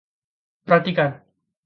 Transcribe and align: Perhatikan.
Perhatikan. 0.65 1.23